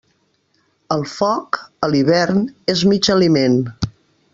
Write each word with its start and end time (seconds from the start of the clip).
El 0.95 1.03
foc, 1.11 1.61
a 1.87 1.91
l'hivern, 1.93 2.43
és 2.77 2.85
mig 2.95 3.15
aliment. 3.19 3.61